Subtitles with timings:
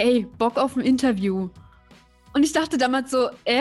[0.00, 1.50] ey, Bock auf ein Interview.
[2.32, 3.60] Und ich dachte damals so, äh?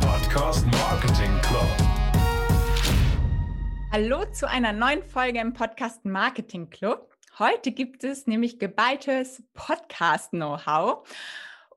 [0.00, 1.66] Podcast Marketing Club.
[3.90, 7.10] Hallo zu einer neuen Folge im Podcast Marketing Club.
[7.40, 11.04] Heute gibt es nämlich geballtes Podcast-Know-how.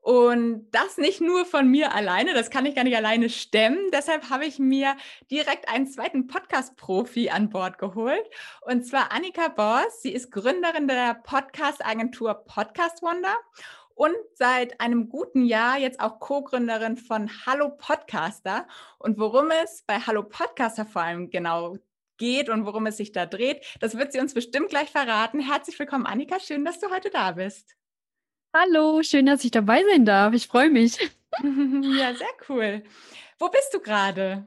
[0.06, 3.90] Und das nicht nur von mir alleine, das kann ich gar nicht alleine stemmen.
[3.92, 4.96] Deshalb habe ich mir
[5.32, 8.22] direkt einen zweiten Podcast-Profi an Bord geholt.
[8.60, 10.02] Und zwar Annika Boss.
[10.02, 13.34] Sie ist Gründerin der Podcast-Agentur Podcast Wonder
[13.96, 18.68] und seit einem guten Jahr jetzt auch Co-Gründerin von Hallo Podcaster.
[19.00, 21.78] Und worum es bei Hallo Podcaster vor allem genau
[22.16, 25.40] geht und worum es sich da dreht, das wird sie uns bestimmt gleich verraten.
[25.40, 26.38] Herzlich willkommen, Annika.
[26.38, 27.74] Schön, dass du heute da bist.
[28.58, 30.32] Hallo, schön, dass ich dabei sein darf.
[30.32, 30.96] Ich freue mich.
[31.42, 32.82] ja, sehr cool.
[33.38, 34.46] Wo bist du gerade?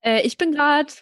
[0.00, 0.92] Äh, ich bin gerade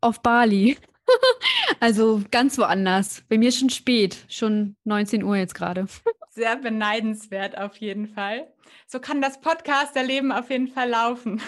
[0.00, 0.76] auf Bali.
[1.80, 3.22] also ganz woanders.
[3.28, 5.86] Bei mir schon spät, schon 19 Uhr jetzt gerade.
[6.30, 8.52] Sehr beneidenswert auf jeden Fall.
[8.88, 11.40] So kann das Podcast-Erleben auf jeden Fall laufen.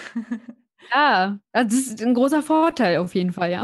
[0.93, 3.63] ja, das ist ein großer Vorteil auf jeden Fall, ja.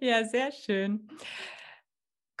[0.00, 1.08] ja, sehr schön.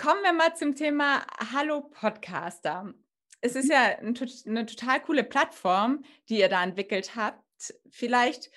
[0.00, 2.94] Kommen wir mal zum Thema Hallo Podcaster.
[3.40, 3.72] Es ist mhm.
[3.72, 3.98] ja
[4.46, 7.74] eine total coole Plattform, die ihr da entwickelt habt.
[7.90, 8.48] Vielleicht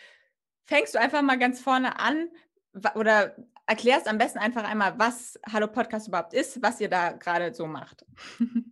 [0.66, 2.30] fängst du einfach mal ganz vorne an
[2.94, 7.56] oder erklärst am besten einfach einmal, was Hallo Podcast überhaupt ist, was ihr da gerade
[7.56, 8.06] so macht.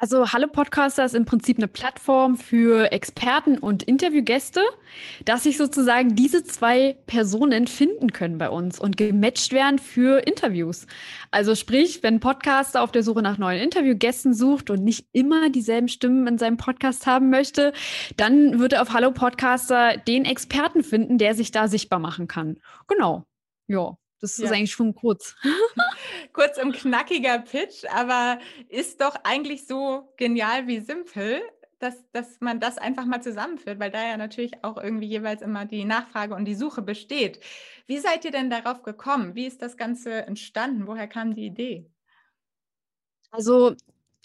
[0.00, 4.60] Also Hallo Podcaster ist im Prinzip eine Plattform für Experten und Interviewgäste,
[5.24, 10.86] dass sich sozusagen diese zwei Personen finden können bei uns und gematcht werden für Interviews.
[11.32, 15.88] Also sprich, wenn Podcaster auf der Suche nach neuen Interviewgästen sucht und nicht immer dieselben
[15.88, 17.72] Stimmen in seinem Podcast haben möchte,
[18.16, 22.60] dann wird er auf Hallo Podcaster den Experten finden, der sich da sichtbar machen kann.
[22.86, 23.24] Genau.
[23.66, 23.96] Ja.
[24.20, 24.46] Das ja.
[24.46, 25.36] ist eigentlich schon kurz.
[26.32, 28.38] kurz und knackiger Pitch, aber
[28.68, 31.40] ist doch eigentlich so genial wie simpel,
[31.78, 35.64] dass, dass man das einfach mal zusammenführt, weil da ja natürlich auch irgendwie jeweils immer
[35.64, 37.40] die Nachfrage und die Suche besteht.
[37.86, 39.34] Wie seid ihr denn darauf gekommen?
[39.34, 40.86] Wie ist das Ganze entstanden?
[40.86, 41.90] Woher kam die Idee?
[43.30, 43.76] Also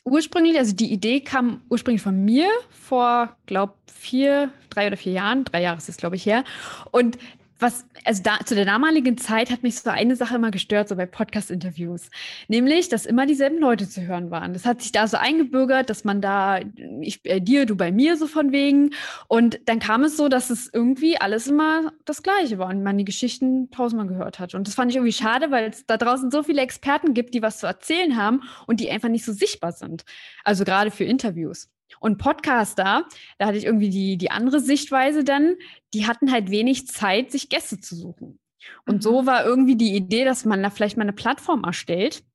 [0.04, 5.46] ursprünglich, also die Idee kam ursprünglich von mir vor, glaube vier, drei oder vier Jahren.
[5.46, 6.44] Drei Jahre ist es, glaube ich, her.
[6.92, 7.18] Und
[7.64, 10.96] was, also da, zu der damaligen Zeit hat mich so eine Sache immer gestört, so
[10.96, 12.10] bei Podcast-Interviews.
[12.48, 14.54] Nämlich, dass immer dieselben Leute zu hören waren.
[14.54, 16.60] Das hat sich da so eingebürgert, dass man da,
[17.02, 18.92] ich bei dir, du bei mir, so von wegen.
[19.28, 22.98] Und dann kam es so, dass es irgendwie alles immer das Gleiche war und man
[22.98, 24.54] die Geschichten tausendmal gehört hat.
[24.54, 27.42] Und das fand ich irgendwie schade, weil es da draußen so viele Experten gibt, die
[27.42, 30.04] was zu erzählen haben und die einfach nicht so sichtbar sind.
[30.44, 31.73] Also gerade für Interviews.
[32.04, 35.56] Und Podcaster, da hatte ich irgendwie die, die andere Sichtweise dann,
[35.94, 38.40] die hatten halt wenig Zeit, sich Gäste zu suchen.
[38.86, 39.02] Und mhm.
[39.02, 42.26] so war irgendwie die Idee, dass man da vielleicht mal eine Plattform erstellt.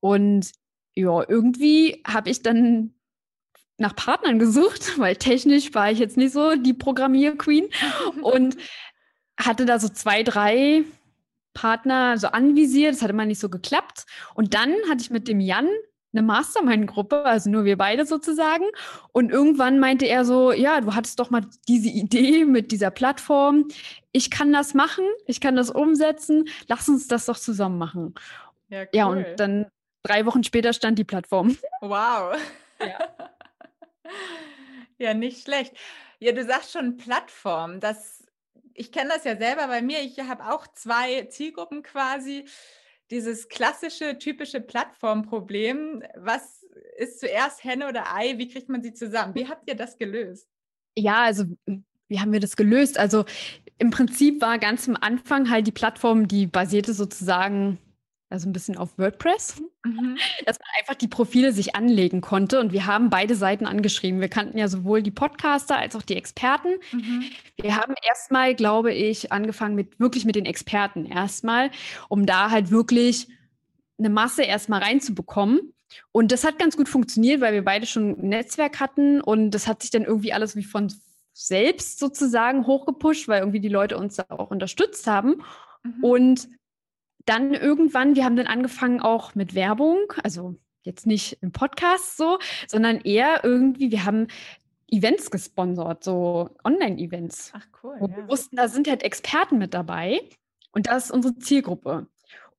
[0.00, 0.50] Und
[0.96, 2.94] ja, irgendwie habe ich dann
[3.78, 7.68] nach Partnern gesucht, weil technisch war ich jetzt nicht so die Programmier-Queen
[8.22, 8.56] und
[9.38, 10.82] hatte da so zwei, drei
[11.54, 12.94] Partner so anvisiert.
[12.94, 14.04] Das hat immer nicht so geklappt.
[14.34, 15.68] Und dann hatte ich mit dem Jan
[16.12, 18.64] eine Mastermind-Gruppe, also nur wir beide sozusagen.
[19.12, 23.68] Und irgendwann meinte er so, ja, du hattest doch mal diese Idee mit dieser Plattform.
[24.12, 26.48] Ich kann das machen, ich kann das umsetzen.
[26.68, 28.14] Lass uns das doch zusammen machen.
[28.68, 28.88] Ja, cool.
[28.92, 29.66] ja und dann
[30.02, 31.56] drei Wochen später stand die Plattform.
[31.80, 32.36] Wow.
[32.80, 32.98] Ja.
[34.98, 35.74] ja, nicht schlecht.
[36.18, 37.80] Ja, du sagst schon Plattform.
[37.80, 38.22] Das,
[38.74, 40.00] ich kenne das ja selber bei mir.
[40.00, 42.44] Ich habe auch zwei Zielgruppen quasi
[43.12, 46.02] dieses klassische, typische Plattformproblem.
[46.16, 48.38] Was ist zuerst Henne oder Ei?
[48.38, 49.34] Wie kriegt man sie zusammen?
[49.34, 50.48] Wie habt ihr das gelöst?
[50.96, 51.44] Ja, also
[52.08, 52.98] wie haben wir das gelöst?
[52.98, 53.24] Also
[53.78, 57.78] im Prinzip war ganz am Anfang halt die Plattform, die basierte sozusagen
[58.32, 60.16] also ein bisschen auf WordPress, mhm.
[60.46, 62.58] dass man einfach die Profile sich anlegen konnte.
[62.58, 64.20] Und wir haben beide Seiten angeschrieben.
[64.20, 66.74] Wir kannten ja sowohl die Podcaster als auch die Experten.
[66.92, 67.24] Mhm.
[67.60, 71.70] Wir haben erstmal, glaube ich, angefangen mit wirklich mit den Experten erstmal,
[72.08, 73.28] um da halt wirklich
[73.98, 75.72] eine Masse erstmal reinzubekommen.
[76.10, 79.66] Und das hat ganz gut funktioniert, weil wir beide schon ein Netzwerk hatten und das
[79.66, 80.90] hat sich dann irgendwie alles wie von
[81.34, 85.42] selbst sozusagen hochgepusht, weil irgendwie die Leute uns da auch unterstützt haben.
[85.82, 86.04] Mhm.
[86.04, 86.48] Und
[87.26, 92.38] dann irgendwann, wir haben dann angefangen auch mit Werbung, also jetzt nicht im Podcast so,
[92.66, 94.26] sondern eher irgendwie, wir haben
[94.88, 97.52] Events gesponsert, so Online-Events.
[97.54, 97.96] Ach cool.
[97.98, 98.16] Wo ja.
[98.16, 100.20] wir wussten, da sind halt Experten mit dabei
[100.72, 102.06] und das ist unsere Zielgruppe.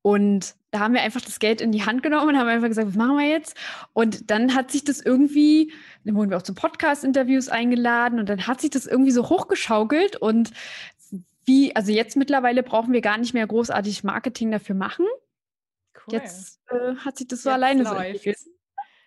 [0.02, 2.90] Und da haben wir einfach das Geld in die Hand genommen und haben einfach gesagt,
[2.90, 3.56] was machen wir jetzt?
[3.94, 5.72] Und dann hat sich das irgendwie,
[6.04, 10.18] dann wurden wir auch zu Podcast-Interviews eingeladen und dann hat sich das irgendwie so hochgeschaukelt
[10.18, 10.52] und
[11.46, 15.06] wie, also jetzt mittlerweile brauchen wir gar nicht mehr großartig Marketing dafür machen.
[15.96, 16.16] Cool.
[16.16, 17.96] Jetzt äh, hat sich das so jetzt alleine läuft.
[17.96, 18.38] so entwickelt.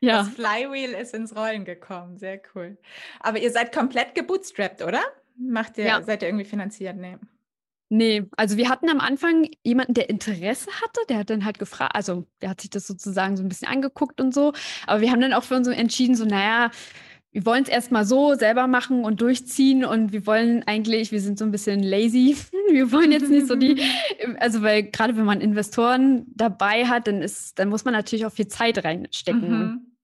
[0.01, 0.19] Ja.
[0.19, 2.19] Das Flywheel ist ins Rollen gekommen.
[2.19, 2.79] Sehr cool.
[3.21, 5.03] Aber ihr seid komplett gebootstrapped, oder?
[5.39, 6.03] Macht ihr, ja.
[6.03, 6.97] seid ihr irgendwie finanziert?
[6.97, 7.17] Nee.
[7.89, 11.95] Nee, also wir hatten am Anfang jemanden, der Interesse hatte, der hat dann halt gefragt,
[11.95, 14.53] also der hat sich das sozusagen so ein bisschen angeguckt und so,
[14.89, 16.73] aber wir haben dann auch für uns entschieden, so, naja,
[17.37, 21.39] wir wollen es erstmal so selber machen und durchziehen und wir wollen eigentlich, wir sind
[21.39, 22.35] so ein bisschen lazy,
[22.71, 23.83] wir wollen jetzt nicht so die,
[24.39, 28.33] also weil gerade wenn man Investoren dabei hat, dann ist, dann muss man natürlich auch
[28.33, 29.51] viel Zeit reinstecken.
[29.51, 29.97] Mhm.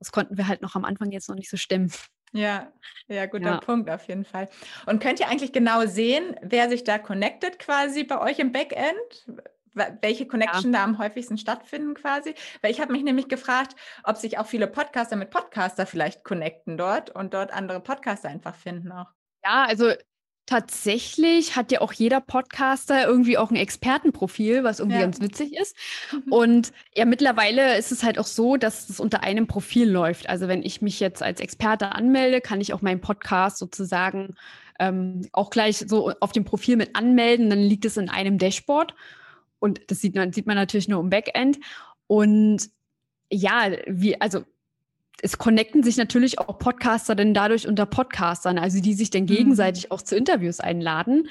[0.00, 1.90] Das konnten wir halt noch am Anfang jetzt noch nicht so stemmen.
[2.32, 2.70] Ja,
[3.08, 3.60] ja, guter ja.
[3.60, 4.50] Punkt auf jeden Fall.
[4.84, 9.26] Und könnt ihr eigentlich genau sehen, wer sich da connectet quasi bei euch im Backend?
[9.74, 10.80] Welche Connection ja.
[10.80, 12.34] da am häufigsten stattfinden quasi?
[12.62, 16.76] Weil ich habe mich nämlich gefragt, ob sich auch viele Podcaster mit Podcaster vielleicht connecten
[16.76, 19.08] dort und dort andere Podcaster einfach finden auch.
[19.44, 19.92] Ja, also
[20.50, 25.04] tatsächlich hat ja auch jeder Podcaster irgendwie auch ein Expertenprofil, was irgendwie ja.
[25.04, 25.76] ganz witzig ist.
[26.12, 26.32] Mhm.
[26.32, 30.28] Und ja, mittlerweile ist es halt auch so, dass es unter einem Profil läuft.
[30.28, 34.34] Also wenn ich mich jetzt als Experte anmelde, kann ich auch meinen Podcast sozusagen
[34.80, 37.48] ähm, auch gleich so auf dem Profil mit anmelden.
[37.48, 38.96] Dann liegt es in einem Dashboard.
[39.60, 41.58] Und das sieht man, sieht man natürlich nur im Backend.
[42.08, 42.70] Und
[43.30, 44.44] ja, wie, also
[45.22, 49.26] es connecten sich natürlich auch Podcaster denn dadurch unter Podcastern, also die sich dann mhm.
[49.26, 49.92] gegenseitig mhm.
[49.92, 51.28] auch zu Interviews einladen.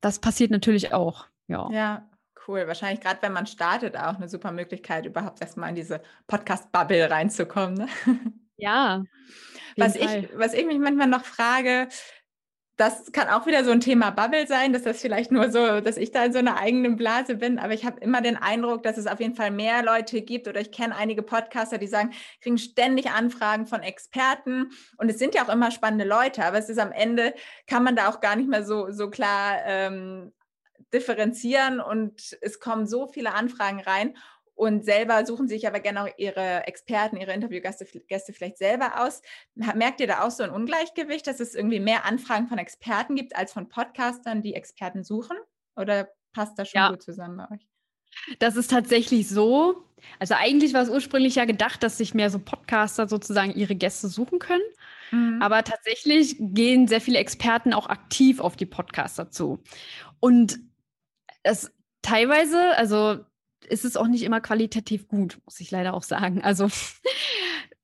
[0.00, 1.68] Das passiert natürlich auch, ja.
[1.72, 2.08] Ja,
[2.46, 2.66] cool.
[2.66, 7.74] Wahrscheinlich gerade wenn man startet, auch eine super Möglichkeit, überhaupt erstmal in diese Podcast-Bubble reinzukommen.
[7.74, 7.88] Ne?
[8.56, 9.04] Ja.
[9.76, 11.88] Was ich, was ich mich manchmal noch frage,
[12.78, 15.96] das kann auch wieder so ein Thema Bubble sein, dass das vielleicht nur so, dass
[15.96, 17.58] ich da in so einer eigenen Blase bin.
[17.58, 20.60] Aber ich habe immer den Eindruck, dass es auf jeden Fall mehr Leute gibt oder
[20.60, 24.70] ich kenne einige Podcaster, die sagen, kriegen ständig Anfragen von Experten.
[24.96, 27.34] Und es sind ja auch immer spannende Leute, aber es ist am Ende,
[27.66, 30.32] kann man da auch gar nicht mehr so, so klar ähm,
[30.94, 31.80] differenzieren.
[31.80, 34.14] Und es kommen so viele Anfragen rein
[34.58, 39.22] und selber suchen sich aber gerne auch ihre Experten, ihre Interviewgäste Gäste vielleicht selber aus.
[39.54, 43.36] Merkt ihr da auch so ein Ungleichgewicht, dass es irgendwie mehr Anfragen von Experten gibt
[43.36, 45.36] als von Podcastern, die Experten suchen?
[45.76, 46.90] Oder passt das schon ja.
[46.90, 47.68] gut zusammen bei euch?
[48.40, 49.84] Das ist tatsächlich so.
[50.18, 54.08] Also eigentlich war es ursprünglich ja gedacht, dass sich mehr so Podcaster sozusagen ihre Gäste
[54.08, 54.62] suchen können.
[55.12, 55.40] Mhm.
[55.40, 59.62] Aber tatsächlich gehen sehr viele Experten auch aktiv auf die Podcaster zu.
[60.18, 60.58] Und
[61.44, 61.70] es
[62.02, 63.24] teilweise, also
[63.66, 66.42] ist es auch nicht immer qualitativ gut, muss ich leider auch sagen.
[66.42, 66.68] Also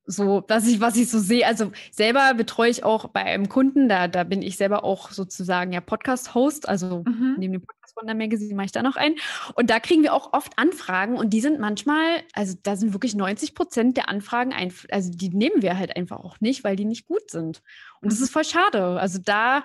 [0.06, 3.88] so, was ich, was ich so sehe, also selber betreue ich auch bei einem Kunden,
[3.88, 7.37] da, da bin ich selber auch sozusagen ja Podcast-Host, also mhm.
[7.38, 9.15] neben dem Podcast von der Magazine mache ich da noch ein.
[9.55, 13.15] Und da kriegen wir auch oft Anfragen und die sind manchmal, also da sind wirklich
[13.15, 14.53] 90 Prozent der Anfragen,
[14.91, 17.62] also die nehmen wir halt einfach auch nicht, weil die nicht gut sind.
[18.00, 18.25] Und das mhm.
[18.25, 19.00] ist voll schade.
[19.00, 19.65] Also da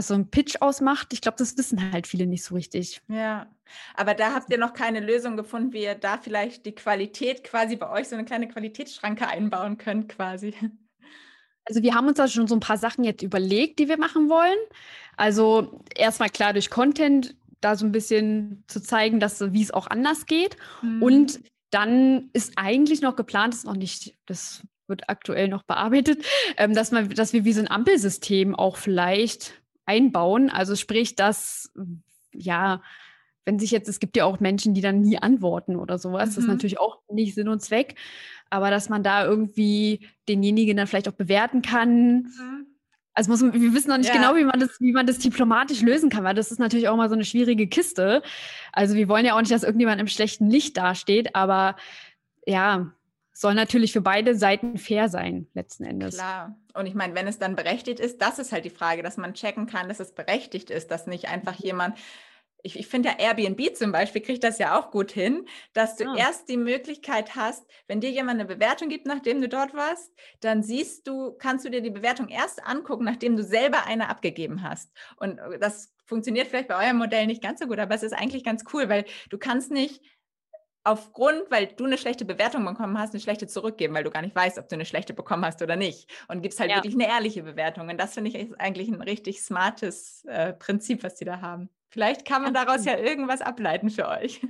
[0.00, 3.02] was so ein Pitch ausmacht, ich glaube, das wissen halt viele nicht so richtig.
[3.08, 3.46] Ja,
[3.94, 7.76] aber da habt ihr noch keine Lösung gefunden, wie ihr da vielleicht die Qualität quasi
[7.76, 10.54] bei euch so eine kleine Qualitätsschranke einbauen könnt quasi.
[11.66, 14.30] Also wir haben uns da schon so ein paar Sachen jetzt überlegt, die wir machen
[14.30, 14.56] wollen.
[15.18, 19.86] Also erstmal klar durch Content da so ein bisschen zu zeigen, dass wie es auch
[19.86, 20.56] anders geht.
[20.80, 21.02] Mhm.
[21.02, 26.24] Und dann ist eigentlich noch geplant, das ist noch nicht, das wird aktuell noch bearbeitet,
[26.56, 29.59] ähm, dass man, dass wir wie so ein Ampelsystem auch vielleicht
[29.90, 30.50] einbauen.
[30.50, 31.72] Also sprich, dass,
[32.32, 32.80] ja,
[33.44, 36.34] wenn sich jetzt, es gibt ja auch Menschen, die dann nie antworten oder sowas, mhm.
[36.34, 36.52] das ist mhm.
[36.52, 37.96] natürlich auch nicht Sinn und Zweck,
[38.48, 42.22] aber dass man da irgendwie denjenigen dann vielleicht auch bewerten kann.
[42.22, 42.66] Mhm.
[43.12, 44.14] Also muss wir wissen noch nicht ja.
[44.14, 46.96] genau, wie man, das, wie man das diplomatisch lösen kann, weil das ist natürlich auch
[46.96, 48.22] mal so eine schwierige Kiste.
[48.72, 51.74] Also wir wollen ja auch nicht, dass irgendjemand im schlechten Licht dasteht, aber
[52.46, 52.92] ja,
[53.40, 56.16] soll natürlich für beide Seiten fair sein, letzten Endes.
[56.16, 56.58] Klar.
[56.74, 59.32] Und ich meine, wenn es dann berechtigt ist, das ist halt die Frage, dass man
[59.32, 61.64] checken kann, dass es berechtigt ist, dass nicht einfach mhm.
[61.64, 61.98] jemand,
[62.62, 66.04] ich, ich finde ja Airbnb zum Beispiel kriegt das ja auch gut hin, dass du
[66.04, 66.16] ah.
[66.18, 70.62] erst die Möglichkeit hast, wenn dir jemand eine Bewertung gibt, nachdem du dort warst, dann
[70.62, 74.92] siehst du, kannst du dir die Bewertung erst angucken, nachdem du selber eine abgegeben hast.
[75.16, 78.12] Und äh, das funktioniert vielleicht bei eurem Modell nicht ganz so gut, aber es ist
[78.12, 80.02] eigentlich ganz cool, weil du kannst nicht
[80.84, 84.34] aufgrund, weil du eine schlechte Bewertung bekommen hast, eine schlechte zurückgeben, weil du gar nicht
[84.34, 86.10] weißt, ob du eine schlechte bekommen hast oder nicht.
[86.28, 86.76] Und gibst halt ja.
[86.76, 87.88] wirklich eine ehrliche Bewertung.
[87.88, 91.68] Und das finde ich eigentlich ein richtig smartes äh, Prinzip, was die da haben.
[91.90, 94.40] Vielleicht kann man daraus ja irgendwas ableiten für euch.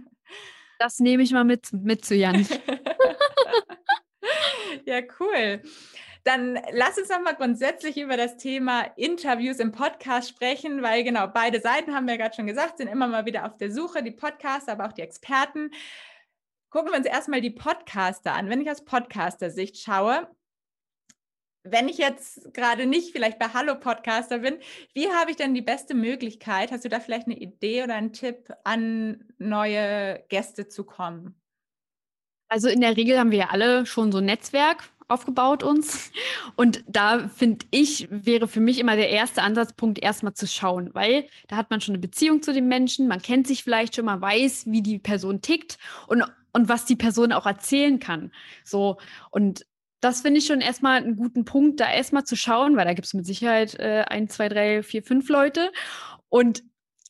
[0.79, 2.47] Das nehme ich mal mit, mit zu Jan.
[4.87, 5.63] ja, cool.
[6.25, 11.27] dann lass uns noch mal grundsätzlich über das Thema Interviews im Podcast sprechen, weil genau
[11.27, 14.03] beide Seiten haben wir ja gerade schon gesagt, sind immer mal wieder auf der Suche,
[14.03, 15.71] die Podcaster, aber auch die Experten.
[16.71, 18.49] Gucken wir uns erstmal die Podcaster an.
[18.49, 20.29] Wenn ich aus Podcaster-Sicht schaue,
[21.65, 24.59] wenn ich jetzt gerade nicht vielleicht bei Hallo Podcaster bin,
[24.95, 26.71] wie habe ich denn die beste Möglichkeit?
[26.71, 31.35] Hast du da vielleicht eine Idee oder einen Tipp, an neue Gäste zu kommen?
[32.49, 36.11] Also in der Regel haben wir ja alle schon so ein Netzwerk aufgebaut uns.
[36.57, 41.27] Und da finde ich, wäre für mich immer der erste Ansatzpunkt, erstmal zu schauen, weil
[41.49, 44.21] da hat man schon eine Beziehung zu den Menschen, man kennt sich vielleicht schon, man
[44.21, 48.33] weiß, wie die Person tickt und, und was die Person auch erzählen kann.
[48.65, 48.99] So,
[49.31, 49.67] und
[50.01, 53.07] das finde ich schon erstmal einen guten Punkt, da erstmal zu schauen, weil da gibt
[53.07, 55.71] es mit Sicherheit äh, ein, zwei, drei, vier, fünf Leute.
[56.29, 56.63] Und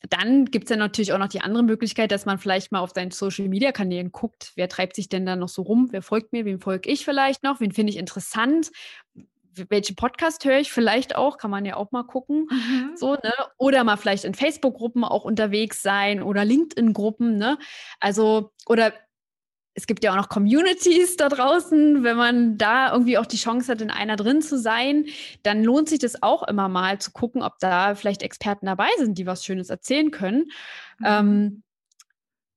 [0.09, 2.91] dann gibt es ja natürlich auch noch die andere Möglichkeit, dass man vielleicht mal auf
[2.95, 6.59] seinen Social-Media-Kanälen guckt, wer treibt sich denn da noch so rum, wer folgt mir, wem
[6.59, 8.71] folge ich vielleicht noch, wen finde ich interessant,
[9.53, 12.47] welchen Podcast höre ich vielleicht auch, kann man ja auch mal gucken.
[12.49, 12.91] Mhm.
[12.95, 13.33] So, ne?
[13.57, 17.57] Oder mal vielleicht in Facebook-Gruppen auch unterwegs sein oder LinkedIn-Gruppen, ne?
[17.99, 18.93] Also, oder
[19.73, 22.03] es gibt ja auch noch Communities da draußen.
[22.03, 25.05] Wenn man da irgendwie auch die Chance hat, in einer drin zu sein,
[25.43, 29.17] dann lohnt sich das auch immer mal zu gucken, ob da vielleicht Experten dabei sind,
[29.17, 30.51] die was Schönes erzählen können.
[30.99, 31.05] Mhm.
[31.05, 31.63] Ähm,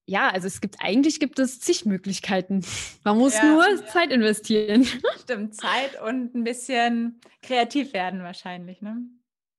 [0.07, 2.65] ja, also es gibt eigentlich gibt es zig Möglichkeiten.
[3.05, 3.45] Man muss ja.
[3.45, 4.85] nur Zeit investieren.
[5.23, 8.99] Stimmt, Zeit und ein bisschen kreativ werden wahrscheinlich, ne?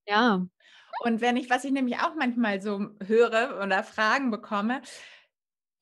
[0.08, 0.46] Ja.
[1.04, 4.82] Und wenn ich, was ich nämlich auch manchmal so höre oder Fragen bekomme,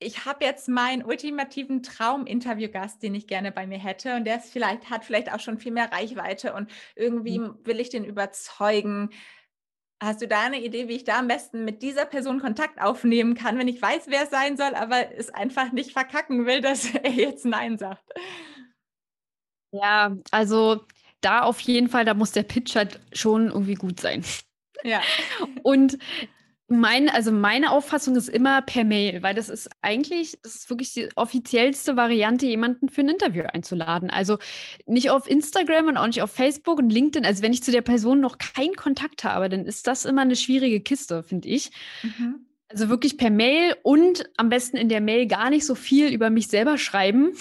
[0.04, 4.16] ich habe jetzt meinen ultimativen Traum-Interviewgast, den ich gerne bei mir hätte.
[4.16, 7.58] Und der ist vielleicht, hat vielleicht auch schon viel mehr Reichweite und irgendwie mhm.
[7.64, 9.10] will ich den überzeugen.
[10.02, 13.34] Hast du da eine Idee, wie ich da am besten mit dieser Person Kontakt aufnehmen
[13.34, 16.94] kann, wenn ich weiß, wer es sein soll, aber es einfach nicht verkacken will, dass
[16.94, 18.04] er jetzt Nein sagt?
[19.72, 20.84] Ja, also
[21.20, 24.22] da auf jeden Fall, da muss der Pitch halt schon irgendwie gut sein.
[24.82, 25.00] Ja.
[25.62, 25.98] Und
[26.78, 30.92] mein, also meine Auffassung ist immer per Mail, weil das ist eigentlich, das ist wirklich
[30.92, 34.10] die offiziellste Variante, jemanden für ein Interview einzuladen.
[34.10, 34.38] Also
[34.86, 37.26] nicht auf Instagram und auch nicht auf Facebook und LinkedIn.
[37.26, 40.36] Also wenn ich zu der Person noch keinen Kontakt habe, dann ist das immer eine
[40.36, 41.70] schwierige Kiste, finde ich.
[42.02, 42.46] Mhm.
[42.68, 46.30] Also wirklich per Mail und am besten in der Mail gar nicht so viel über
[46.30, 47.32] mich selber schreiben.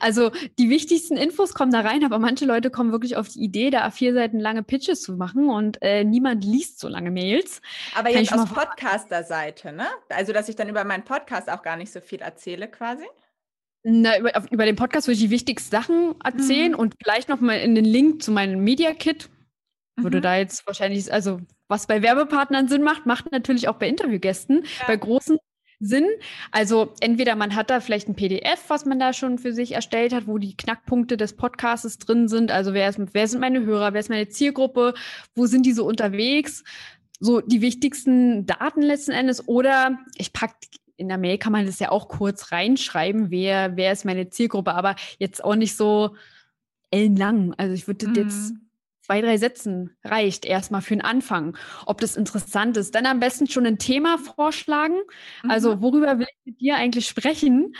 [0.00, 3.70] Also die wichtigsten Infos kommen da rein, aber manche Leute kommen wirklich auf die Idee,
[3.70, 7.60] da vier Seiten lange Pitches zu machen und äh, niemand liest so lange Mails.
[7.94, 9.86] Aber Kann jetzt aus Podcaster-Seite, ne?
[10.08, 13.04] Also dass ich dann über meinen Podcast auch gar nicht so viel erzähle quasi?
[13.84, 16.78] Na, über, über den Podcast würde ich die wichtigsten Sachen erzählen mhm.
[16.78, 19.28] und vielleicht noch mal in den Link zu meinem Media Kit.
[19.96, 20.22] Würde mhm.
[20.22, 24.64] da jetzt wahrscheinlich, also was bei Werbepartnern Sinn macht, macht natürlich auch bei Interviewgästen.
[24.64, 24.86] Ja.
[24.86, 25.38] Bei großen
[25.80, 26.06] Sinn.
[26.50, 30.12] Also entweder man hat da vielleicht ein PDF, was man da schon für sich erstellt
[30.12, 32.50] hat, wo die Knackpunkte des Podcasts drin sind.
[32.50, 34.94] Also wer, ist, wer sind meine Hörer, wer ist meine Zielgruppe,
[35.34, 36.64] wo sind die so unterwegs?
[37.20, 39.46] So die wichtigsten Daten letzten Endes.
[39.46, 40.54] Oder ich packe
[40.96, 44.74] in der Mail kann man das ja auch kurz reinschreiben, wer, wer ist meine Zielgruppe,
[44.74, 46.16] aber jetzt auch nicht so
[46.90, 47.54] ellenlang.
[47.56, 48.14] Also ich würde mhm.
[48.16, 48.52] jetzt
[49.08, 52.94] zwei, drei Sätzen reicht erstmal für den Anfang, ob das interessant ist.
[52.94, 54.98] Dann am besten schon ein Thema vorschlagen.
[55.42, 55.50] Mhm.
[55.50, 57.74] Also, worüber will ich mit dir eigentlich sprechen?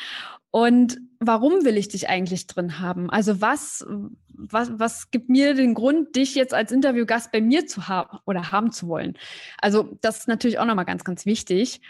[0.50, 3.10] Und warum will ich dich eigentlich drin haben?
[3.10, 3.86] Also, was,
[4.28, 8.50] was, was gibt mir den Grund, dich jetzt als Interviewgast bei mir zu haben oder
[8.50, 9.18] haben zu wollen?
[9.60, 11.82] Also, das ist natürlich auch nochmal ganz, ganz wichtig,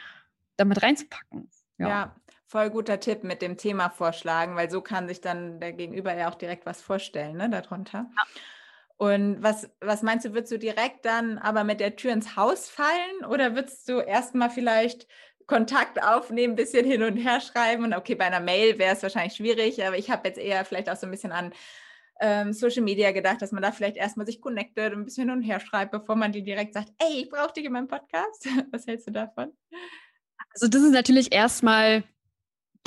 [0.57, 1.49] damit reinzupacken.
[1.79, 2.17] ja, ja.
[2.51, 6.31] Voll guter Tipp mit dem Thema vorschlagen, weil so kann sich dann der Gegenüber ja
[6.31, 8.07] auch direkt was vorstellen, ne, darunter.
[8.17, 8.23] Ja.
[8.99, 12.69] Und was, was meinst du, würdest du direkt dann aber mit der Tür ins Haus
[12.69, 15.07] fallen oder würdest du erstmal vielleicht
[15.47, 17.85] Kontakt aufnehmen, ein bisschen hin und her schreiben?
[17.85, 20.91] Und okay, bei einer Mail wäre es wahrscheinlich schwierig, aber ich habe jetzt eher vielleicht
[20.91, 21.53] auch so ein bisschen an
[22.21, 25.39] ähm, Social Media gedacht, dass man da vielleicht erstmal sich connectet und ein bisschen hin
[25.39, 28.49] und her schreibt, bevor man dir direkt sagt, ey, ich brauche dich in meinem Podcast.
[28.73, 29.53] Was hältst du davon?
[30.53, 32.03] Also das ist natürlich erstmal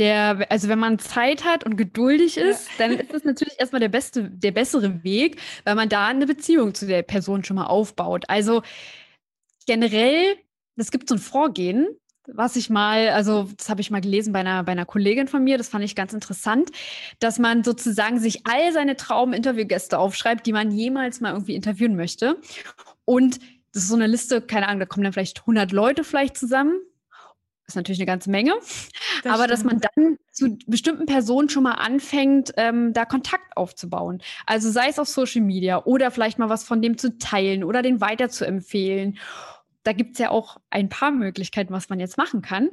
[0.01, 2.73] der, also wenn man Zeit hat und geduldig ist, ja.
[2.79, 6.73] dann ist das natürlich erstmal der beste, der bessere Weg, weil man da eine Beziehung
[6.73, 8.25] zu der Person schon mal aufbaut.
[8.27, 8.63] Also
[9.67, 10.37] generell,
[10.75, 11.87] es gibt so ein Vorgehen,
[12.25, 15.43] was ich mal, also das habe ich mal gelesen bei einer, bei einer Kollegin von
[15.43, 16.71] mir, das fand ich ganz interessant,
[17.19, 22.41] dass man sozusagen sich all seine Traum-Interviewgäste aufschreibt, die man jemals mal irgendwie interviewen möchte.
[23.05, 23.39] Und
[23.71, 26.79] das ist so eine Liste, keine Ahnung, da kommen dann vielleicht 100 Leute vielleicht zusammen
[27.71, 28.53] ist natürlich eine ganze Menge.
[29.23, 29.51] Das aber stimmt.
[29.51, 34.21] dass man dann zu bestimmten Personen schon mal anfängt, ähm, da Kontakt aufzubauen.
[34.45, 37.81] Also sei es auf Social Media oder vielleicht mal was von dem zu teilen oder
[37.81, 39.17] den weiter zu empfehlen.
[39.83, 42.69] Da gibt es ja auch ein paar Möglichkeiten, was man jetzt machen kann.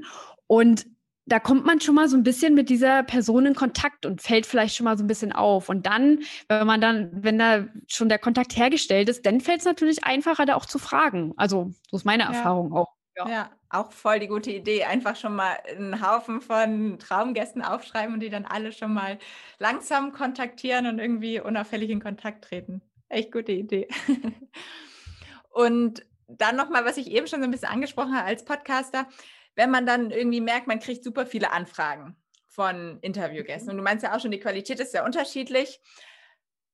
[0.46, 0.86] Und
[1.28, 4.46] da kommt man schon mal so ein bisschen mit dieser Person in Kontakt und fällt
[4.46, 5.68] vielleicht schon mal so ein bisschen auf.
[5.68, 9.66] Und dann, wenn man dann, wenn da schon der Kontakt hergestellt ist, dann fällt es
[9.66, 11.34] natürlich einfacher, da auch zu fragen.
[11.36, 12.30] Also, so ist meine ja.
[12.30, 12.94] Erfahrung auch.
[13.16, 13.28] Ja.
[13.28, 13.50] ja.
[13.70, 14.84] Auch voll die gute Idee.
[14.84, 19.18] Einfach schon mal einen Haufen von Traumgästen aufschreiben und die dann alle schon mal
[19.58, 22.82] langsam kontaktieren und irgendwie unauffällig in Kontakt treten.
[23.08, 23.88] Echt gute Idee.
[25.50, 29.06] und dann nochmal, was ich eben schon so ein bisschen angesprochen habe als Podcaster,
[29.54, 33.70] wenn man dann irgendwie merkt, man kriegt super viele Anfragen von Interviewgästen.
[33.70, 35.80] Und du meinst ja auch schon, die Qualität ist sehr unterschiedlich.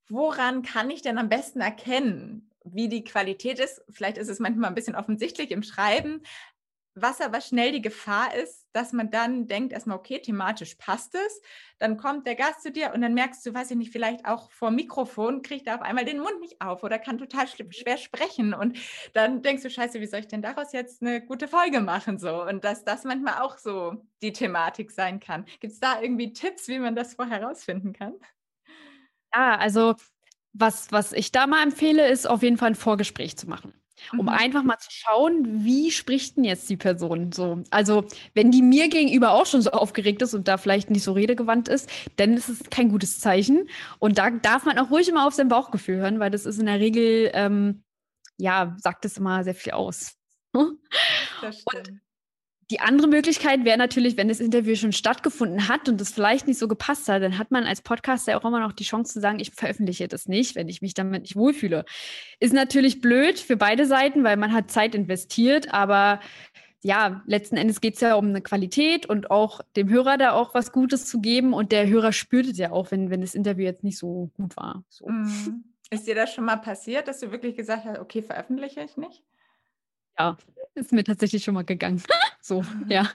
[0.08, 3.82] Woran kann ich denn am besten erkennen, wie die Qualität ist?
[3.90, 6.22] Vielleicht ist es manchmal ein bisschen offensichtlich im Schreiben,
[6.94, 11.40] was aber schnell die Gefahr ist, dass man dann denkt erstmal, okay, thematisch passt es.
[11.78, 14.50] Dann kommt der Gast zu dir und dann merkst du, weiß ich nicht, vielleicht auch
[14.52, 18.54] vor Mikrofon kriegt er auf einmal den Mund nicht auf oder kann total schwer sprechen.
[18.54, 18.78] Und
[19.12, 22.18] dann denkst du, scheiße, wie soll ich denn daraus jetzt eine gute Folge machen?
[22.18, 22.44] So.
[22.44, 25.46] Und dass das manchmal auch so die Thematik sein kann.
[25.60, 28.14] Gibt es da irgendwie Tipps, wie man das vorher herausfinden kann?
[29.34, 29.96] Ja, also
[30.52, 33.74] was, was ich da mal empfehle, ist auf jeden Fall ein Vorgespräch zu machen
[34.12, 34.28] um mhm.
[34.28, 37.62] einfach mal zu schauen, wie spricht denn jetzt die Person so.
[37.70, 41.12] Also, wenn die mir gegenüber auch schon so aufgeregt ist und da vielleicht nicht so
[41.12, 43.68] redegewandt ist, dann ist es kein gutes Zeichen.
[43.98, 46.66] Und da darf man auch ruhig immer auf sein Bauchgefühl hören, weil das ist in
[46.66, 47.82] der Regel, ähm,
[48.36, 50.16] ja, sagt es immer sehr viel aus.
[51.40, 51.88] Das stimmt.
[51.88, 52.00] Und
[52.70, 56.58] die andere Möglichkeit wäre natürlich, wenn das Interview schon stattgefunden hat und es vielleicht nicht
[56.58, 59.40] so gepasst hat, dann hat man als Podcaster auch immer noch die Chance zu sagen,
[59.40, 61.84] ich veröffentliche das nicht, wenn ich mich damit nicht wohlfühle.
[62.40, 66.20] Ist natürlich blöd für beide Seiten, weil man hat Zeit investiert, aber
[66.82, 70.54] ja, letzten Endes geht es ja um eine Qualität und auch dem Hörer da auch
[70.54, 73.64] was Gutes zu geben und der Hörer spürt es ja auch, wenn, wenn das Interview
[73.64, 74.84] jetzt nicht so gut war.
[74.90, 75.08] So.
[75.08, 75.64] Mhm.
[75.90, 79.22] Ist dir das schon mal passiert, dass du wirklich gesagt hast, okay, veröffentliche ich nicht?
[80.18, 80.36] Ja,
[80.74, 82.02] ist mir tatsächlich schon mal gegangen.
[82.40, 82.86] so, mhm.
[82.88, 83.10] ja.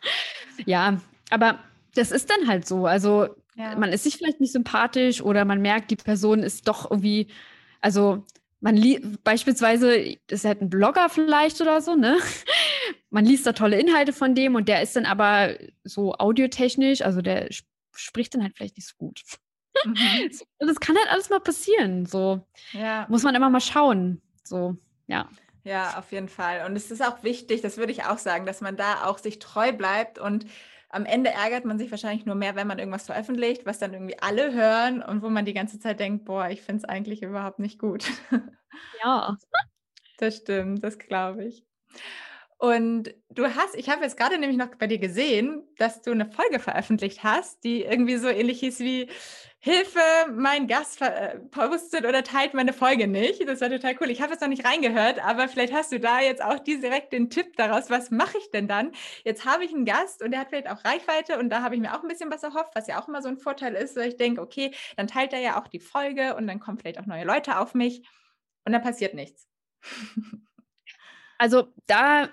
[0.66, 1.60] Ja, aber
[1.96, 2.86] das ist dann halt so.
[2.86, 3.76] Also ja.
[3.76, 7.28] man ist sich vielleicht nicht sympathisch oder man merkt, die Person ist doch irgendwie,
[7.82, 8.26] also
[8.62, 9.96] man liest beispielsweise,
[10.28, 12.18] ist halt ein Blogger vielleicht oder so, ne?
[13.12, 17.24] Man liest da tolle Inhalte von dem und der ist dann aber so audiotechnisch, also
[17.24, 17.50] der
[17.96, 19.22] spricht dann halt vielleicht nicht so gut.
[19.86, 19.96] Mhm.
[20.60, 22.06] Das kann halt alles mal passieren.
[22.06, 23.08] So ja.
[23.10, 24.22] muss man immer mal schauen.
[24.44, 24.76] So,
[25.08, 25.30] ja.
[25.64, 26.66] Ja, auf jeden Fall.
[26.66, 29.40] Und es ist auch wichtig, das würde ich auch sagen, dass man da auch sich
[29.40, 30.46] treu bleibt und
[30.90, 34.18] am Ende ärgert man sich wahrscheinlich nur mehr, wenn man irgendwas veröffentlicht, was dann irgendwie
[34.20, 37.60] alle hören und wo man die ganze Zeit denkt, boah, ich finde es eigentlich überhaupt
[37.60, 38.06] nicht gut.
[39.04, 39.38] Ja.
[40.18, 41.66] Das stimmt, das glaube ich.
[42.62, 46.30] Und du hast, ich habe jetzt gerade nämlich noch bei dir gesehen, dass du eine
[46.30, 49.10] Folge veröffentlicht hast, die irgendwie so ähnlich hieß wie
[49.60, 50.02] Hilfe,
[50.36, 53.48] mein Gast äh, postet oder teilt meine Folge nicht.
[53.48, 54.10] Das war total cool.
[54.10, 57.30] Ich habe jetzt noch nicht reingehört, aber vielleicht hast du da jetzt auch direkt den
[57.30, 57.90] Tipp daraus.
[57.90, 58.92] Was mache ich denn dann?
[59.24, 61.82] Jetzt habe ich einen Gast und der hat vielleicht auch Reichweite und da habe ich
[61.82, 63.96] mir auch ein bisschen was erhofft, was ja auch immer so ein Vorteil ist.
[63.96, 67.00] Weil ich denke, okay, dann teilt er ja auch die Folge und dann kommen vielleicht
[67.00, 68.06] auch neue Leute auf mich
[68.66, 69.48] und dann passiert nichts.
[71.42, 72.28] Also da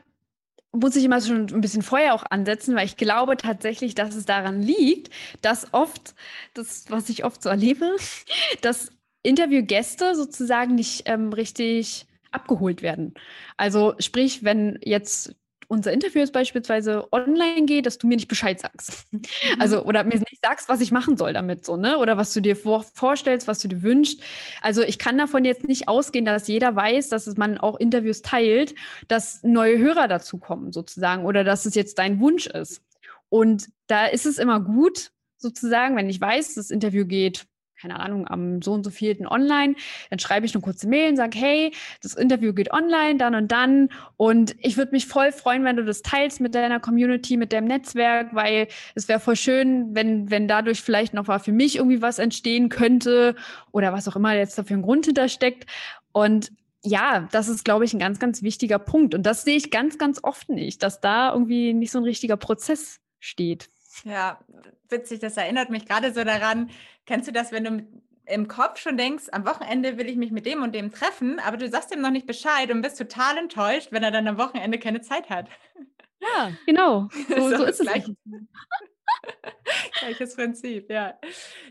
[0.80, 4.26] muss ich immer schon ein bisschen vorher auch ansetzen, weil ich glaube tatsächlich, dass es
[4.26, 5.10] daran liegt,
[5.42, 6.14] dass oft,
[6.54, 7.96] das, was ich oft so erlebe,
[8.62, 8.90] dass
[9.22, 13.14] Interviewgäste sozusagen nicht ähm, richtig abgeholt werden.
[13.56, 15.34] Also sprich, wenn jetzt
[15.68, 19.04] unser Interview jetzt beispielsweise online geht, dass du mir nicht Bescheid sagst.
[19.12, 19.22] Mhm.
[19.58, 21.98] Also, oder mir nicht sagst, was ich machen soll damit, so, ne?
[21.98, 24.20] Oder was du dir vor, vorstellst, was du dir wünschst.
[24.62, 28.22] Also, ich kann davon jetzt nicht ausgehen, dass jeder weiß, dass es man auch Interviews
[28.22, 28.74] teilt,
[29.08, 32.82] dass neue Hörer dazukommen, sozusagen, oder dass es jetzt dein Wunsch ist.
[33.28, 37.46] Und da ist es immer gut, sozusagen, wenn ich weiß, das Interview geht
[37.80, 39.74] keine Ahnung, am so und so vierten online,
[40.10, 43.52] dann schreibe ich eine kurze Mail und sage, hey, das Interview geht online, dann und
[43.52, 43.90] dann.
[44.16, 47.66] Und ich würde mich voll freuen, wenn du das teilst mit deiner Community, mit deinem
[47.66, 52.02] Netzwerk, weil es wäre voll schön, wenn, wenn dadurch vielleicht noch mal für mich irgendwie
[52.02, 53.34] was entstehen könnte
[53.72, 55.66] oder was auch immer jetzt dafür ein Grund hintersteckt.
[56.12, 59.14] Und ja, das ist, glaube ich, ein ganz, ganz wichtiger Punkt.
[59.14, 62.36] Und das sehe ich ganz, ganz oft nicht, dass da irgendwie nicht so ein richtiger
[62.36, 63.68] Prozess steht.
[64.04, 64.40] Ja,
[64.88, 66.70] witzig, das erinnert mich gerade so daran.
[67.06, 67.86] Kennst du das, wenn du
[68.26, 71.56] im Kopf schon denkst, am Wochenende will ich mich mit dem und dem treffen, aber
[71.56, 74.78] du sagst ihm noch nicht Bescheid und bist total enttäuscht, wenn er dann am Wochenende
[74.78, 75.48] keine Zeit hat.
[76.20, 77.08] Ja, genau.
[77.28, 77.86] So, so, so ist es.
[77.86, 78.04] Gleich.
[80.00, 81.18] Gleiches Prinzip, ja.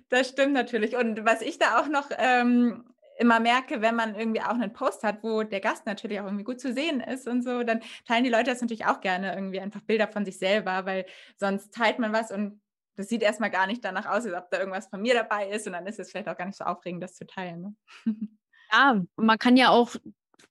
[0.10, 0.96] Das stimmt natürlich.
[0.96, 2.86] Und was ich da auch noch ähm,
[3.18, 6.44] immer merke, wenn man irgendwie auch einen Post hat, wo der Gast natürlich auch irgendwie
[6.44, 9.60] gut zu sehen ist und so, dann teilen die Leute das natürlich auch gerne irgendwie
[9.60, 11.06] einfach Bilder von sich selber, weil
[11.38, 12.62] sonst teilt man was und
[12.96, 15.68] das sieht erstmal gar nicht danach aus, als ob da irgendwas von mir dabei ist
[15.68, 17.62] und dann ist es vielleicht auch gar nicht so aufregend, das zu teilen.
[17.62, 17.76] Ne?
[18.72, 19.96] Ja, man kann ja auch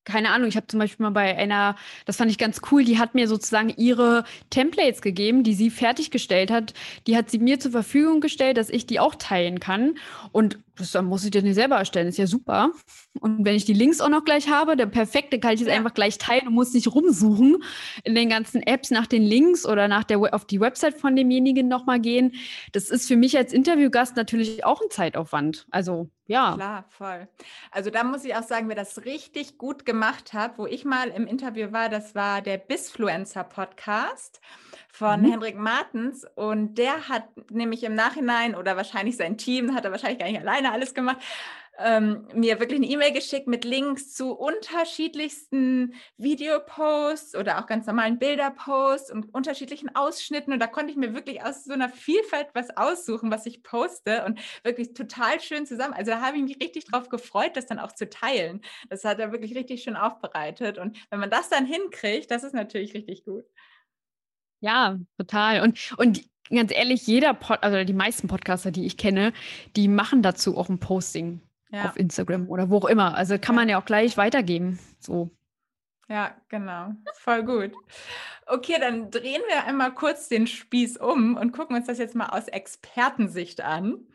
[0.05, 2.99] keine Ahnung, ich habe zum Beispiel mal bei einer, das fand ich ganz cool, die
[2.99, 6.75] hat mir sozusagen ihre Templates gegeben, die sie fertiggestellt hat.
[7.07, 9.97] Die hat sie mir zur Verfügung gestellt, dass ich die auch teilen kann.
[10.33, 12.73] Und das, dann muss ich das nicht selber erstellen, ist ja super.
[13.21, 15.75] Und wenn ich die Links auch noch gleich habe, der perfekte, kann ich das ja.
[15.75, 17.63] einfach gleich teilen und muss nicht rumsuchen
[18.03, 21.69] in den ganzen Apps nach den Links oder nach der auf die Website von demjenigen
[21.69, 22.33] nochmal gehen.
[22.73, 25.67] Das ist für mich als Interviewgast natürlich auch ein Zeitaufwand.
[25.71, 26.55] Also ja.
[26.55, 27.29] Klar, voll.
[27.71, 31.09] Also da muss ich auch sagen, wer das richtig gut gemacht hat, wo ich mal
[31.09, 34.41] im Interview war, das war der Bisfluencer Podcast
[34.91, 35.33] von mhm.
[35.33, 40.21] Henrik Martens und der hat nämlich im Nachhinein oder wahrscheinlich sein Team, hat er wahrscheinlich
[40.21, 41.19] gar nicht alleine alles gemacht,
[41.79, 48.19] ähm, mir wirklich eine E-Mail geschickt mit Links zu unterschiedlichsten Videoposts oder auch ganz normalen
[48.19, 50.53] Bilderposts und unterschiedlichen Ausschnitten.
[50.53, 54.25] Und da konnte ich mir wirklich aus so einer Vielfalt was aussuchen, was ich poste
[54.25, 55.95] und wirklich total schön zusammen.
[55.95, 58.61] Also da habe ich mich richtig drauf gefreut, das dann auch zu teilen.
[58.89, 60.79] Das hat er wirklich richtig schön aufbereitet.
[60.79, 63.45] Und wenn man das dann hinkriegt, das ist natürlich richtig gut.
[64.61, 65.61] Ja, total.
[65.61, 69.33] Und, und ganz ehrlich, jeder Pod, also die meisten Podcaster, die ich kenne,
[69.77, 71.87] die machen dazu auch ein Posting ja.
[71.87, 73.17] auf Instagram oder wo auch immer.
[73.17, 74.79] Also kann man ja auch gleich weitergeben.
[74.99, 75.31] So.
[76.09, 76.93] Ja, genau.
[77.15, 77.73] Voll gut.
[78.47, 82.29] Okay, dann drehen wir einmal kurz den Spieß um und gucken uns das jetzt mal
[82.29, 84.07] aus Expertensicht an.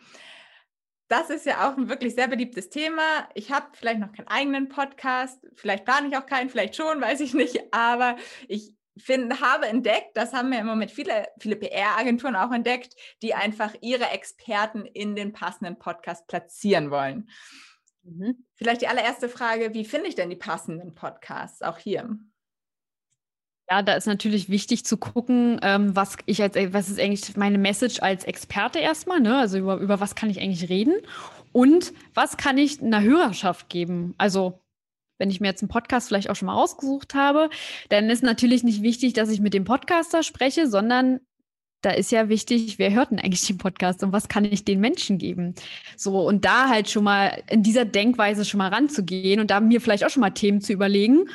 [1.07, 3.01] Das ist ja auch ein wirklich sehr beliebtes Thema.
[3.33, 7.21] Ich habe vielleicht noch keinen eigenen Podcast, vielleicht plane ich auch keinen, vielleicht schon, weiß
[7.21, 12.35] ich nicht, aber ich finde, habe entdeckt, das haben ja im Moment viele, viele PR-Agenturen
[12.35, 17.29] auch entdeckt, die einfach ihre Experten in den passenden Podcast platzieren wollen.
[18.03, 18.45] Mhm.
[18.55, 22.17] Vielleicht die allererste Frage, wie finde ich denn die passenden Podcasts auch hier?
[23.69, 27.59] Ja, da ist natürlich wichtig zu gucken, ähm, was ich als, was ist eigentlich meine
[27.59, 29.37] Message als Experte erstmal, ne?
[29.37, 30.95] Also über, über was kann ich eigentlich reden
[31.51, 34.15] und was kann ich einer Hörerschaft geben?
[34.17, 34.59] Also
[35.19, 37.49] wenn ich mir jetzt einen Podcast vielleicht auch schon mal ausgesucht habe,
[37.89, 41.19] dann ist natürlich nicht wichtig, dass ich mit dem Podcaster spreche, sondern
[41.81, 44.79] da ist ja wichtig, wer hört denn eigentlich den Podcast und was kann ich den
[44.79, 45.55] Menschen geben?
[45.95, 49.79] So, und da halt schon mal in dieser Denkweise schon mal ranzugehen und da mir
[49.79, 51.29] vielleicht auch schon mal Themen zu überlegen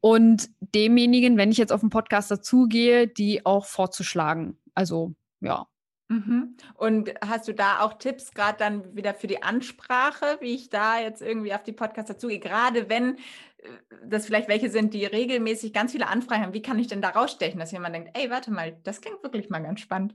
[0.00, 4.58] und demjenigen, wenn ich jetzt auf den Podcaster zugehe, die auch vorzuschlagen.
[4.74, 5.66] Also, ja.
[6.10, 6.56] Mhm.
[6.74, 10.98] Und hast du da auch Tipps, gerade dann wieder für die Ansprache, wie ich da
[10.98, 13.16] jetzt irgendwie auf die Podcasts dazugehe, gerade wenn
[13.58, 13.68] äh,
[14.04, 17.10] das vielleicht welche sind, die regelmäßig ganz viele Anfragen haben, wie kann ich denn da
[17.10, 20.14] rausstechen, dass jemand denkt, ey, warte mal, das klingt wirklich mal ganz spannend.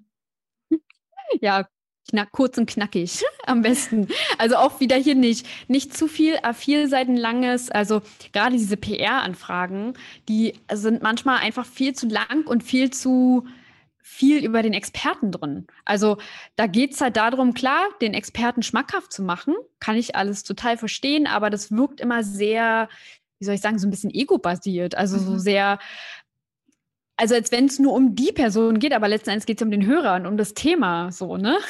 [1.42, 1.68] Ja,
[2.12, 4.08] knack, kurz und knackig am besten.
[4.38, 7.72] Also auch wieder hier nicht, nicht zu viel A4 Seiten langes.
[7.72, 9.94] Also gerade diese PR-Anfragen,
[10.30, 13.48] die sind manchmal einfach viel zu lang und viel zu
[14.08, 15.65] viel über den Experten drin.
[15.84, 16.18] Also
[16.56, 19.56] da geht es halt darum, klar, den Experten schmackhaft zu machen.
[19.80, 22.88] Kann ich alles total verstehen, aber das wirkt immer sehr,
[23.39, 24.94] wie soll ich sagen, so ein bisschen ego-basiert.
[24.94, 25.22] Also mhm.
[25.22, 25.80] so sehr,
[27.18, 29.72] also als wenn es nur um die Person geht, aber letzten Endes geht es um
[29.72, 31.58] den Hörer und um das Thema, so, ne?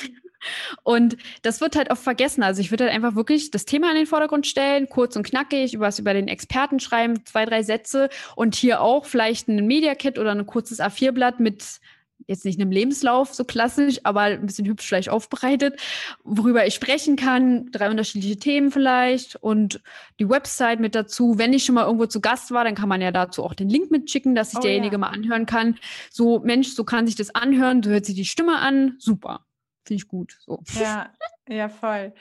[0.84, 2.44] Und das wird halt oft vergessen.
[2.44, 5.80] Also ich würde halt einfach wirklich das Thema in den Vordergrund stellen, kurz und knackig,
[5.80, 10.20] was über den Experten schreiben, zwei, drei Sätze und hier auch vielleicht ein Media Kit
[10.20, 11.80] oder ein kurzes A4-Blatt mit
[12.28, 15.80] jetzt nicht einem Lebenslauf so klassisch, aber ein bisschen hübsch vielleicht aufbereitet,
[16.24, 19.82] worüber ich sprechen kann, drei unterschiedliche Themen vielleicht und
[20.20, 21.38] die Website mit dazu.
[21.38, 23.70] Wenn ich schon mal irgendwo zu Gast war, dann kann man ja dazu auch den
[23.70, 25.00] Link mitschicken, dass sich oh, derjenige ja.
[25.00, 25.78] mal anhören kann.
[26.10, 29.46] So, Mensch, so kann sich das anhören, so hört sich die Stimme an, super.
[29.86, 30.38] Finde ich gut.
[30.40, 30.64] So.
[30.80, 31.12] Ja,
[31.48, 32.14] ja, voll.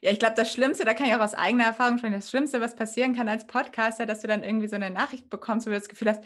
[0.00, 2.60] Ja, ich glaube, das Schlimmste, da kann ich auch aus eigener Erfahrung sprechen, das Schlimmste,
[2.60, 5.76] was passieren kann als Podcaster, dass du dann irgendwie so eine Nachricht bekommst, wo du
[5.76, 6.24] das Gefühl hast,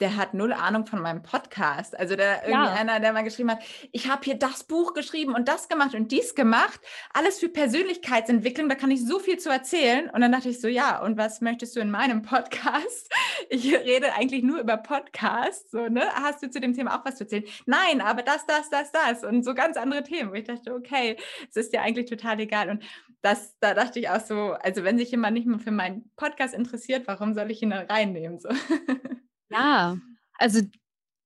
[0.00, 1.96] der hat null Ahnung von meinem Podcast.
[1.98, 2.72] Also der irgendwie ja.
[2.72, 6.10] einer, der mal geschrieben hat, ich habe hier das Buch geschrieben und das gemacht und
[6.10, 6.80] dies gemacht,
[7.12, 10.10] alles für Persönlichkeitsentwicklung, da kann ich so viel zu erzählen.
[10.10, 13.12] Und dann dachte ich so, ja, und was möchtest du in meinem Podcast?
[13.50, 16.06] Ich rede eigentlich nur über Podcasts, so, ne?
[16.14, 17.44] Hast du zu dem Thema auch was zu erzählen?
[17.66, 20.30] Nein, aber das, das, das, das und so ganz andere Themen.
[20.30, 21.16] Wo ich dachte, okay,
[21.48, 22.70] es ist ja eigentlich total egal.
[22.70, 22.84] Und
[23.22, 26.54] das, da dachte ich auch so, also wenn sich jemand nicht mehr für meinen Podcast
[26.54, 28.38] interessiert, warum soll ich ihn da reinnehmen?
[28.38, 28.48] So.
[29.50, 29.96] Ja,
[30.38, 30.60] also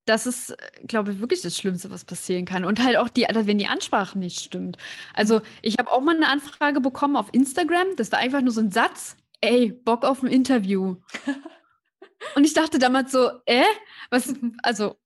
[0.09, 2.65] das ist, glaube ich, wirklich das Schlimmste, was passieren kann.
[2.65, 4.79] Und halt auch die, wenn die Ansprache nicht stimmt.
[5.15, 7.89] Also ich habe auch mal eine Anfrage bekommen auf Instagram.
[7.97, 9.17] Das war einfach nur so ein Satz.
[9.41, 10.97] Ey, Bock auf ein Interview.
[12.35, 13.65] Und ich dachte damals so, äh,
[14.11, 14.97] was, also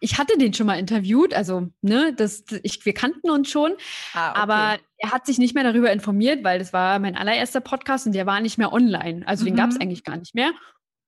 [0.00, 3.72] ich hatte den schon mal interviewt, also ne, das, ich, wir kannten uns schon,
[4.14, 4.40] ah, okay.
[4.40, 8.12] aber er hat sich nicht mehr darüber informiert, weil das war mein allererster Podcast und
[8.12, 9.26] der war nicht mehr online.
[9.26, 9.46] Also mhm.
[9.48, 10.52] den gab es eigentlich gar nicht mehr.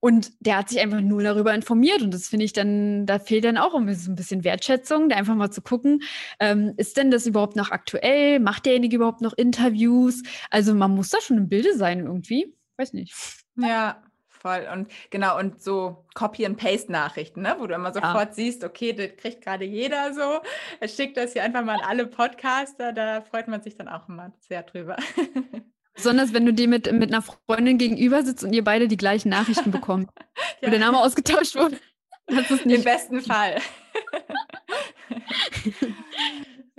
[0.01, 2.03] Und der hat sich einfach nur darüber informiert.
[2.03, 5.51] Und das finde ich dann, da fehlt dann auch ein bisschen Wertschätzung, da einfach mal
[5.51, 6.03] zu gucken,
[6.39, 8.41] ähm, ist denn das überhaupt noch aktuell?
[8.41, 10.23] Macht derjenige überhaupt noch Interviews?
[10.51, 12.55] Also man muss da schon im Bilde sein irgendwie.
[12.77, 13.15] Weiß nicht.
[13.57, 14.03] Ja,
[14.41, 14.67] Voll.
[14.73, 17.57] Und genau, und so Copy-and-Paste-Nachrichten, ne?
[17.59, 18.33] wo du immer sofort ja.
[18.33, 20.41] siehst, okay, das kriegt gerade jeder so.
[20.81, 24.09] Er schickt das hier einfach mal an alle Podcaster, da freut man sich dann auch
[24.09, 24.97] immer sehr drüber.
[25.94, 29.29] Besonders wenn du dir mit, mit einer Freundin gegenüber sitzt und ihr beide die gleichen
[29.29, 30.09] Nachrichten bekommt.
[30.61, 30.68] ja.
[30.68, 31.79] Wo der Name ausgetauscht wurde.
[32.26, 33.61] Das ist nicht Im besten Fall.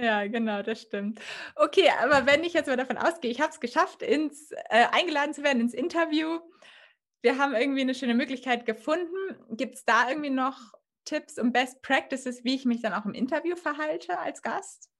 [0.02, 1.19] Ja, genau, das stimmt.
[1.56, 5.34] Okay, aber wenn ich jetzt mal davon ausgehe, ich habe es geschafft, ins, äh, eingeladen
[5.36, 6.39] zu werden ins Interview.
[7.21, 9.15] Wir haben irgendwie eine schöne Möglichkeit gefunden.
[9.52, 10.58] Gibt es da irgendwie noch
[11.06, 14.90] Tipps und Best Practices, wie ich mich dann auch im Interview verhalte als Gast?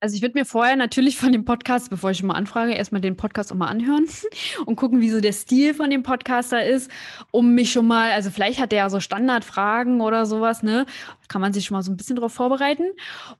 [0.00, 3.16] Also ich würde mir vorher natürlich von dem Podcast, bevor ich mal anfrage, erstmal den
[3.16, 4.06] Podcast auch mal anhören
[4.66, 6.90] und gucken, wie so der Stil von dem Podcaster ist,
[7.32, 10.86] um mich schon mal, also vielleicht hat der ja so Standardfragen oder sowas, ne?
[11.26, 12.84] Kann man sich schon mal so ein bisschen darauf vorbereiten.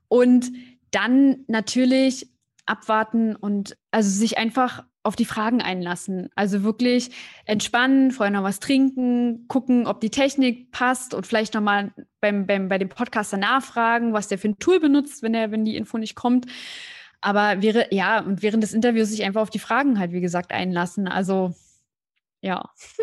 [0.09, 0.51] Und
[0.91, 2.29] dann natürlich
[2.67, 6.29] abwarten und also sich einfach auf die Fragen einlassen.
[6.37, 7.11] Also wirklich
[7.47, 12.69] entspannen, vorher noch was trinken, gucken, ob die Technik passt und vielleicht nochmal beim, beim,
[12.69, 15.99] bei dem Podcaster nachfragen, was der für ein Tool benutzt, wenn, der, wenn die Info
[15.99, 16.47] nicht kommt.
[17.21, 20.53] Aber wäre, ja, und während des Interviews sich einfach auf die Fragen halt, wie gesagt,
[20.53, 21.09] einlassen.
[21.09, 21.55] Also,
[22.41, 22.71] ja.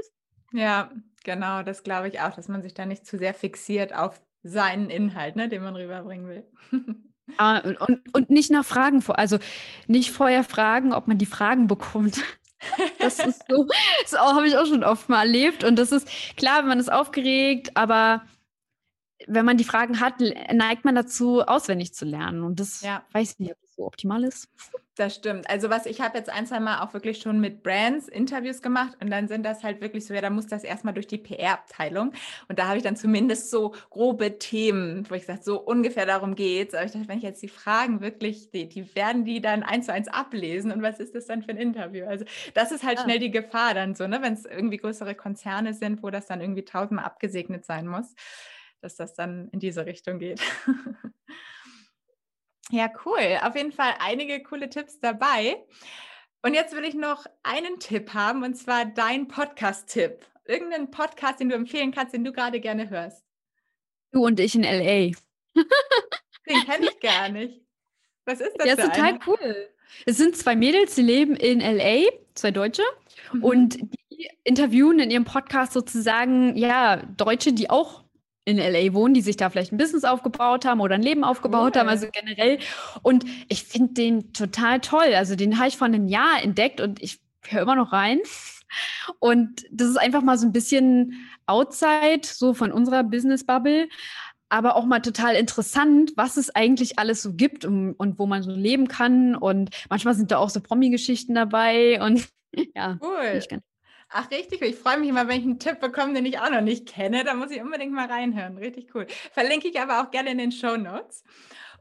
[0.54, 0.90] Ja,
[1.26, 4.90] genau, das glaube ich auch, dass man sich da nicht zu sehr fixiert auf seinen
[4.90, 6.46] Inhalt, ne, den man rüberbringen will.
[7.38, 9.40] Ah, und, und nicht nach Fragen vor, also
[9.88, 12.22] nicht vorher fragen, ob man die Fragen bekommt.
[12.98, 13.68] Das ist so,
[14.02, 15.64] das habe ich auch schon oft mal erlebt.
[15.64, 18.24] Und das ist klar, man ist aufgeregt, aber
[19.28, 22.44] wenn man die Fragen hat, neigt man dazu, auswendig zu lernen.
[22.44, 23.04] Und das ja.
[23.12, 24.50] weiß ich nicht, ob so optimal ist.
[24.96, 25.50] Das stimmt.
[25.50, 28.96] Also was ich habe jetzt ein, zwei Mal auch wirklich schon mit Brands Interviews gemacht
[29.02, 32.14] und dann sind das halt wirklich so, ja, da muss das erstmal durch die PR-Abteilung
[32.48, 36.36] und da habe ich dann zumindest so grobe Themen, wo ich sage, so ungefähr darum
[36.36, 36.74] geht es.
[36.76, 39.88] Aber ich dachte, wenn ich jetzt die Fragen wirklich, die, die werden die dann eins
[39.88, 42.06] zu eins ablesen und was ist das dann für ein Interview?
[42.06, 43.04] Also das ist halt ja.
[43.04, 46.40] schnell die Gefahr dann so, ne, wenn es irgendwie größere Konzerne sind, wo das dann
[46.40, 48.16] irgendwie tausendmal abgesegnet sein muss,
[48.80, 50.40] dass das dann in diese Richtung geht.
[52.72, 53.40] Ja, cool.
[53.44, 55.64] Auf jeden Fall einige coole Tipps dabei.
[56.42, 60.26] Und jetzt will ich noch einen Tipp haben, und zwar dein Podcast-Tipp.
[60.46, 63.24] Irgendeinen Podcast, den du empfehlen kannst, den du gerade gerne hörst.
[64.12, 65.12] Du und ich in LA.
[66.48, 67.62] Den kenne ich gar nicht.
[68.26, 68.66] Was ist das?
[68.66, 69.20] Der ist total eine?
[69.28, 69.70] cool.
[70.06, 72.84] Es sind zwei Mädels, die leben in LA, zwei Deutsche,
[73.34, 73.44] mhm.
[73.44, 73.78] und
[74.12, 78.05] die interviewen in ihrem Podcast sozusagen, ja, Deutsche, die auch
[78.46, 81.74] in LA wohnen, die sich da vielleicht ein Business aufgebaut haben oder ein Leben aufgebaut
[81.76, 81.82] cool.
[81.82, 82.60] haben, also generell.
[83.02, 85.14] Und ich finde den total toll.
[85.16, 88.20] Also den habe ich vor einem Jahr entdeckt und ich höre immer noch rein.
[89.20, 93.88] Und das ist einfach mal so ein bisschen outside, so von unserer Business-Bubble,
[94.50, 98.44] aber auch mal total interessant, was es eigentlich alles so gibt und, und wo man
[98.44, 99.36] so leben kann.
[99.36, 102.28] Und manchmal sind da auch so Promi-Geschichten dabei und
[102.76, 103.00] ja.
[103.02, 103.42] Cool.
[104.10, 104.70] Ach, richtig cool.
[104.70, 107.24] Ich freue mich immer, wenn ich einen Tipp bekomme, den ich auch noch nicht kenne.
[107.24, 108.58] Da muss ich unbedingt mal reinhören.
[108.58, 109.08] Richtig cool.
[109.32, 111.24] Verlinke ich aber auch gerne in den Show Notes.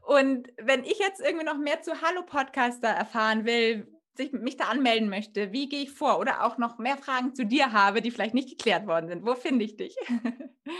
[0.01, 4.65] Und wenn ich jetzt irgendwie noch mehr zu Hallo Podcaster erfahren will, sich, mich da
[4.65, 6.19] anmelden möchte, wie gehe ich vor?
[6.19, 9.25] Oder auch noch mehr Fragen zu dir habe, die vielleicht nicht geklärt worden sind.
[9.25, 9.95] Wo finde ich dich?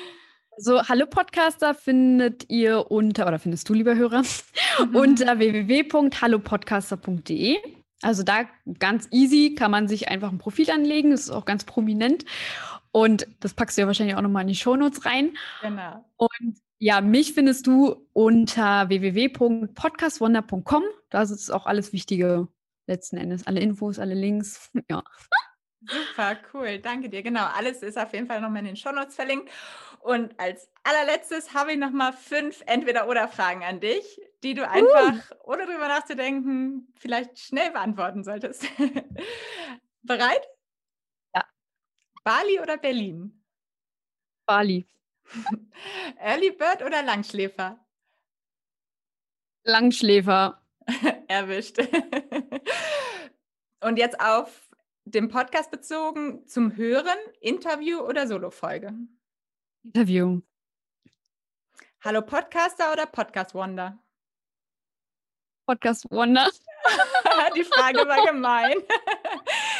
[0.58, 4.24] So, Hallo Podcaster findet ihr unter, oder findest du, lieber Hörer,
[4.80, 4.96] mhm.
[4.96, 7.58] unter www.hallopodcaster.de.
[8.02, 8.46] Also da
[8.80, 11.12] ganz easy kann man sich einfach ein Profil anlegen.
[11.12, 12.26] Das ist auch ganz prominent.
[12.92, 15.38] Und das packst du ja wahrscheinlich auch nochmal in die Shownotes rein.
[15.62, 16.06] Genau.
[16.18, 20.84] Und ja, mich findest du unter www.podcastwonder.com.
[21.10, 22.48] Da ist auch alles Wichtige
[22.88, 23.48] letzten Endes.
[23.48, 24.72] Alle Infos, alle Links.
[24.90, 25.04] Ja.
[25.88, 26.80] Super, cool.
[26.80, 27.22] Danke dir.
[27.22, 29.52] Genau, alles ist auf jeden Fall nochmal in den Shownotes verlinkt.
[30.00, 35.52] Und als allerletztes habe ich nochmal fünf Entweder-Oder-Fragen an dich, die du einfach, uh.
[35.52, 38.64] ohne drüber nachzudenken, vielleicht schnell beantworten solltest.
[40.04, 40.48] Bereit?
[41.34, 41.44] Ja.
[42.24, 43.44] Bali oder Berlin?
[44.46, 44.88] Bali.
[46.20, 47.84] Early Bird oder Langschläfer?
[49.64, 50.62] Langschläfer.
[51.28, 51.80] Erwischt.
[53.82, 54.70] Und jetzt auf
[55.06, 58.94] den Podcast bezogen, zum Hören, Interview oder Solo-Folge?
[59.84, 60.42] Interview.
[62.02, 64.05] Hallo Podcaster oder Podcast Wonder?
[65.66, 66.48] Podcast Wonder.
[67.56, 68.76] Die Frage war gemein.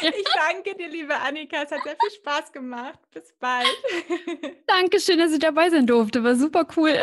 [0.02, 1.62] Ich danke dir, liebe Annika.
[1.62, 2.98] Es hat sehr viel Spaß gemacht.
[3.14, 3.66] Bis bald.
[4.66, 6.22] Dankeschön, dass ich dabei sein durfte.
[6.22, 7.02] War super cool.